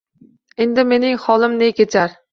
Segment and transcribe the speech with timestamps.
[0.65, 2.21] Endi mening holim ne kechar?..